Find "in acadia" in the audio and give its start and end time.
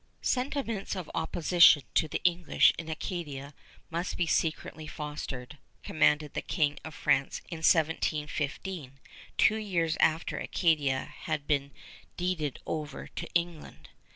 2.79-3.53